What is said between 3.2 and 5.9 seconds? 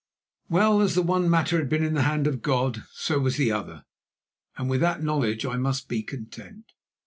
the other, and with that knowledge I must